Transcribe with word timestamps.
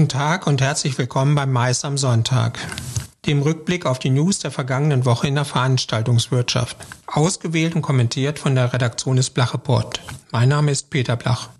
Guten 0.00 0.08
Tag 0.08 0.46
und 0.46 0.62
herzlich 0.62 0.96
willkommen 0.96 1.34
beim 1.34 1.52
Mais 1.52 1.84
am 1.84 1.98
Sonntag, 1.98 2.58
dem 3.26 3.42
Rückblick 3.42 3.84
auf 3.84 3.98
die 3.98 4.08
News 4.08 4.38
der 4.38 4.50
vergangenen 4.50 5.04
Woche 5.04 5.28
in 5.28 5.34
der 5.34 5.44
Veranstaltungswirtschaft. 5.44 6.78
Ausgewählt 7.06 7.74
und 7.74 7.82
kommentiert 7.82 8.38
von 8.38 8.54
der 8.54 8.72
Redaktion 8.72 9.16
des 9.16 9.28
Blach 9.28 9.52
Report. 9.52 10.00
Mein 10.32 10.48
Name 10.48 10.70
ist 10.70 10.88
Peter 10.88 11.16
Blach. 11.16 11.50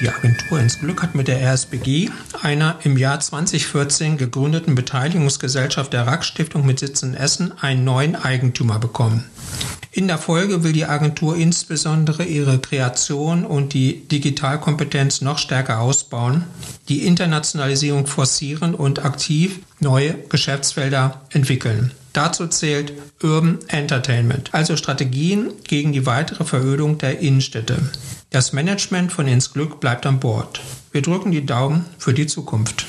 Die 0.00 0.08
Agentur 0.08 0.60
ins 0.60 0.80
Glück 0.80 1.02
hat 1.02 1.14
mit 1.14 1.28
der 1.28 1.42
RSBG, 1.42 2.08
einer 2.40 2.76
im 2.84 2.96
Jahr 2.96 3.20
2014 3.20 4.16
gegründeten 4.16 4.74
Beteiligungsgesellschaft 4.74 5.92
der 5.92 6.06
Rack 6.06 6.24
Stiftung 6.24 6.64
mit 6.64 6.78
Sitz 6.78 7.02
in 7.02 7.12
Essen, 7.12 7.52
einen 7.60 7.84
neuen 7.84 8.16
Eigentümer 8.16 8.78
bekommen. 8.78 9.28
In 9.90 10.06
der 10.06 10.18
Folge 10.18 10.62
will 10.62 10.72
die 10.72 10.84
Agentur 10.84 11.36
insbesondere 11.36 12.24
ihre 12.24 12.58
Kreation 12.58 13.44
und 13.44 13.72
die 13.72 14.06
Digitalkompetenz 14.08 15.22
noch 15.22 15.38
stärker 15.38 15.80
ausbauen, 15.80 16.44
die 16.88 17.06
Internationalisierung 17.06 18.06
forcieren 18.06 18.74
und 18.74 19.04
aktiv 19.04 19.60
neue 19.80 20.14
Geschäftsfelder 20.28 21.22
entwickeln. 21.30 21.92
Dazu 22.12 22.46
zählt 22.48 22.92
Urban 23.22 23.58
Entertainment, 23.68 24.50
also 24.52 24.76
Strategien 24.76 25.52
gegen 25.64 25.92
die 25.92 26.04
weitere 26.04 26.44
Verödung 26.44 26.98
der 26.98 27.20
Innenstädte. 27.20 27.78
Das 28.30 28.52
Management 28.52 29.10
von 29.10 29.26
Ins 29.26 29.52
Glück 29.52 29.80
bleibt 29.80 30.04
an 30.04 30.20
Bord. 30.20 30.60
Wir 30.92 31.00
drücken 31.00 31.30
die 31.30 31.46
Daumen 31.46 31.86
für 31.98 32.12
die 32.12 32.26
Zukunft. 32.26 32.86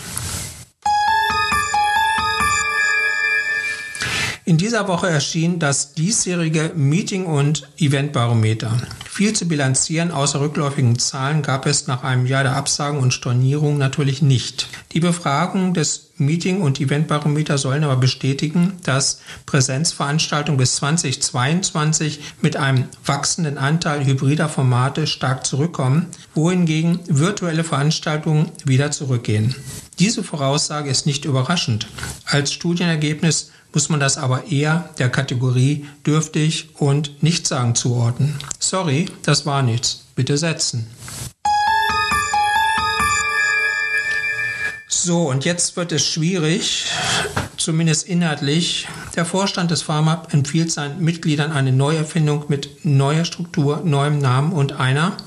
In 4.49 4.58
dieser 4.58 4.88
Woche 4.88 5.08
erschien 5.08 5.59
das 5.59 5.94
diesjährige 5.94 6.71
Meeting- 6.76 7.27
und 7.27 7.70
Eventbarometer. 7.77 8.81
Viel 9.08 9.33
zu 9.33 9.47
bilanzieren 9.47 10.09
außer 10.09 10.41
rückläufigen 10.41 10.97
Zahlen 10.97 11.44
gab 11.44 11.67
es 11.67 11.86
nach 11.86 12.03
einem 12.03 12.25
Jahr 12.25 12.41
der 12.41 12.56
Absagen 12.56 13.00
und 13.00 13.14
Stornierung 13.14 13.78
natürlich 13.78 14.23
nicht. 14.23 14.66
Die 14.94 15.02
Befragung 15.02 15.75
des 15.75 16.09
Meeting- 16.17 16.61
und 16.61 16.81
Eventbarometer 16.81 17.59
sollen 17.59 17.83
aber 17.83 17.97
bestätigen, 17.97 18.78
dass 18.83 19.22
Präsenzveranstaltungen 19.45 20.58
bis 20.58 20.78
2022 20.78 22.19
mit 22.41 22.58
einem 22.58 22.86
wachsenden 23.06 23.59
Anteil 23.59 24.03
hybrider 24.03 24.50
Formate 24.50 25.06
stark 25.06 25.45
zurückkommen, 25.45 26.08
wohingegen 26.34 27.02
virtuelle 27.08 27.63
Veranstaltungen 27.63 28.52
wieder 28.66 28.89
zurückgehen. 28.89 29.53
Diese 30.00 30.23
Voraussage 30.23 30.89
ist 30.89 31.05
nicht 31.05 31.25
überraschend. 31.25 31.88
Als 32.23 32.53
Studienergebnis 32.53 33.52
muss 33.73 33.89
man 33.89 34.00
das 34.00 34.17
aber 34.17 34.45
eher 34.50 34.89
der 34.97 35.09
Kategorie 35.09 35.88
dürftig 36.06 36.69
und 36.75 37.22
nichtssagend 37.22 37.78
zuordnen. 37.78 38.36
Sorry, 38.59 39.08
das 39.23 39.45
war 39.45 39.61
nichts. 39.61 40.06
Bitte 40.16 40.38
setzen. 40.38 40.88
So, 44.88 45.30
und 45.30 45.44
jetzt 45.44 45.75
wird 45.75 45.91
es 45.91 46.06
schwierig, 46.06 46.86
zumindest 47.58 48.08
inhaltlich. 48.08 48.88
Der 49.17 49.25
Vorstand 49.25 49.69
des 49.69 49.81
Pharmab 49.81 50.34
empfiehlt 50.34 50.72
seinen 50.72 51.03
Mitgliedern 51.03 51.52
eine 51.52 51.73
Neuerfindung 51.73 52.45
mit 52.47 52.86
neuer 52.86 53.25
Struktur, 53.25 53.81
neuem 53.84 54.19
Namen 54.19 54.53
und 54.53 54.73
einer, 54.73 55.17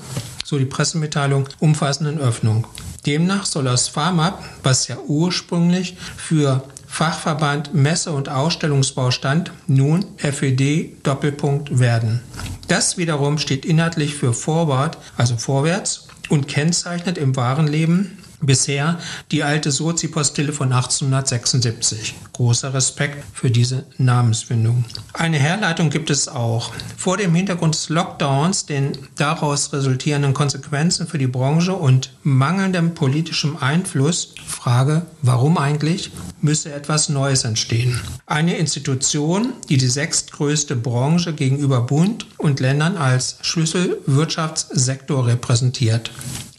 so 0.43 0.57
die 0.57 0.65
Pressemitteilung, 0.65 1.47
umfassenden 1.59 2.17
Öffnung. 2.17 2.65
Demnach 3.05 3.45
soll 3.45 3.65
das 3.65 3.87
Pharmab, 3.87 4.43
was 4.63 4.87
ja 4.87 4.97
ursprünglich 5.07 5.97
für 6.17 6.63
Fachverband 6.87 7.73
Messe- 7.73 8.11
und 8.11 8.29
Ausstellungsbau 8.29 9.11
stand, 9.11 9.51
nun 9.67 10.05
FED 10.17 11.03
Doppelpunkt 11.03 11.79
werden. 11.79 12.21
Das 12.67 12.97
wiederum 12.97 13.39
steht 13.39 13.65
inhaltlich 13.65 14.15
für 14.15 14.33
Forward, 14.33 14.97
also 15.17 15.35
vorwärts, 15.37 16.07
und 16.29 16.47
kennzeichnet 16.47 17.17
im 17.17 17.35
wahren 17.35 17.67
Leben 17.67 18.17
bisher 18.45 18.99
die 19.31 19.43
alte 19.43 19.71
Sozi-Postille 19.71 20.53
von 20.53 20.71
1876. 20.71 22.15
Großer 22.33 22.73
Respekt 22.73 23.23
für 23.33 23.51
diese 23.51 23.85
Namensfindung. 23.97 24.85
Eine 25.13 25.37
Herleitung 25.37 25.89
gibt 25.89 26.09
es 26.09 26.27
auch. 26.27 26.71
Vor 26.97 27.17
dem 27.17 27.33
Hintergrund 27.35 27.75
des 27.75 27.89
Lockdowns, 27.89 28.65
den 28.65 28.97
daraus 29.15 29.73
resultierenden 29.73 30.33
Konsequenzen 30.33 31.07
für 31.07 31.17
die 31.17 31.27
Branche 31.27 31.73
und 31.73 32.13
mangelndem 32.23 32.93
politischem 32.93 33.57
Einfluss, 33.57 34.35
Frage, 34.45 35.03
warum 35.21 35.57
eigentlich, 35.57 36.11
müsse 36.41 36.73
etwas 36.73 37.09
Neues 37.09 37.43
entstehen. 37.43 37.99
Eine 38.25 38.57
Institution, 38.57 39.53
die 39.69 39.77
die 39.77 39.87
sechstgrößte 39.87 40.75
Branche 40.75 41.33
gegenüber 41.33 41.81
Bund 41.81 42.25
und 42.37 42.59
Ländern 42.59 42.97
als 42.97 43.37
Schlüsselwirtschaftssektor 43.41 45.27
repräsentiert. 45.27 46.11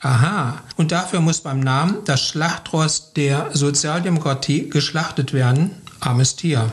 Aha, 0.04 0.60
und 0.76 0.92
dafür 0.92 1.20
muss 1.20 1.40
beim 1.40 1.60
Namen 1.60 1.96
das 2.04 2.20
Schlachtrost 2.20 3.16
der 3.16 3.48
Sozialdemokratie 3.54 4.68
geschlachtet 4.68 5.32
werden. 5.32 5.70
Armes 5.98 6.36
Tier. 6.36 6.70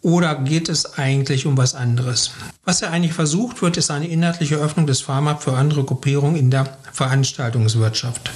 Oder 0.00 0.36
geht 0.36 0.68
es 0.68 0.96
eigentlich 0.96 1.44
um 1.46 1.56
was 1.56 1.74
anderes? 1.74 2.30
Was 2.64 2.78
ja 2.78 2.90
eigentlich 2.90 3.14
versucht 3.14 3.62
wird, 3.62 3.76
ist 3.78 3.90
eine 3.90 4.06
inhaltliche 4.06 4.54
Öffnung 4.54 4.86
des 4.86 5.00
Pharma 5.00 5.34
für 5.34 5.56
andere 5.56 5.82
Gruppierungen 5.82 6.36
in 6.36 6.52
der 6.52 6.78
Veranstaltungswirtschaft. 6.92 8.30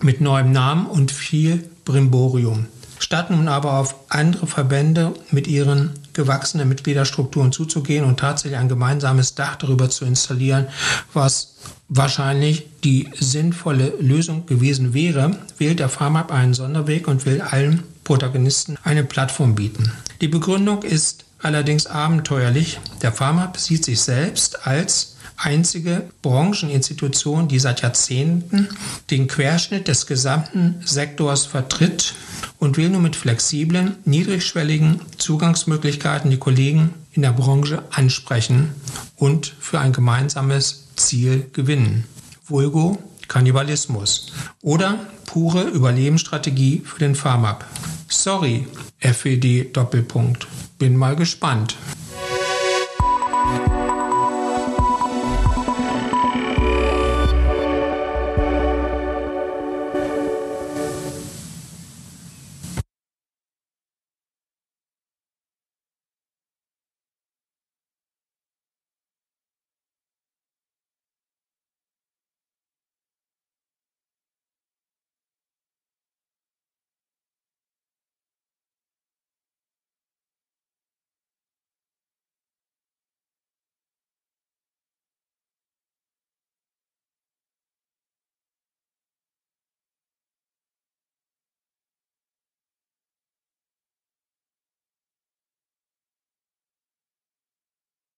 Mit 0.00 0.20
neuem 0.20 0.52
Namen 0.52 0.86
und 0.86 1.10
viel 1.10 1.68
Brimborium. 1.84 2.66
Statt 3.00 3.30
nun 3.30 3.48
aber 3.48 3.72
auf 3.72 3.96
andere 4.10 4.46
Verbände 4.46 5.12
mit 5.32 5.48
ihren 5.48 5.90
gewachsenen 6.12 6.68
Mitgliederstrukturen 6.68 7.50
zuzugehen 7.50 8.04
und 8.04 8.20
tatsächlich 8.20 8.60
ein 8.60 8.68
gemeinsames 8.68 9.34
Dach 9.34 9.56
darüber 9.56 9.90
zu 9.90 10.04
installieren, 10.04 10.68
was 11.12 11.54
wahrscheinlich 11.88 12.66
die 12.84 13.08
sinnvolle 13.18 13.94
Lösung 14.00 14.46
gewesen 14.46 14.94
wäre, 14.94 15.38
wählt 15.56 15.80
der 15.80 15.88
Pharmab 15.88 16.30
einen 16.30 16.54
Sonderweg 16.54 17.08
und 17.08 17.26
will 17.26 17.40
allen 17.40 17.82
Protagonisten 18.04 18.76
eine 18.84 19.04
Plattform 19.04 19.54
bieten. 19.54 19.92
Die 20.20 20.28
Begründung 20.28 20.82
ist 20.82 21.24
allerdings 21.40 21.86
abenteuerlich. 21.86 22.80
Der 23.02 23.12
Pharmab 23.12 23.58
sieht 23.58 23.84
sich 23.84 24.00
selbst 24.00 24.66
als 24.66 25.16
einzige 25.36 26.10
Brancheninstitution, 26.22 27.48
die 27.48 27.60
seit 27.60 27.82
Jahrzehnten 27.82 28.68
den 29.10 29.28
Querschnitt 29.28 29.86
des 29.86 30.06
gesamten 30.06 30.80
Sektors 30.84 31.46
vertritt 31.46 32.14
und 32.58 32.76
will 32.76 32.88
nur 32.88 33.00
mit 33.00 33.14
flexiblen, 33.14 33.96
niedrigschwelligen 34.04 35.00
Zugangsmöglichkeiten 35.16 36.30
die 36.30 36.38
Kollegen 36.38 36.94
in 37.12 37.22
der 37.22 37.32
Branche 37.32 37.84
ansprechen 37.90 38.72
und 39.16 39.54
für 39.60 39.78
ein 39.78 39.92
gemeinsames 39.92 40.87
Ziel 40.98 41.48
gewinnen. 41.52 42.04
Vulgo 42.46 42.98
Kannibalismus 43.28 44.32
oder 44.62 44.98
pure 45.26 45.64
Überlebensstrategie 45.64 46.82
für 46.84 46.98
den 46.98 47.14
Farmab. 47.14 47.64
Sorry, 48.08 48.66
FED 48.98 49.76
Doppelpunkt. 49.76 50.48
Bin 50.78 50.96
mal 50.96 51.14
gespannt. 51.14 51.76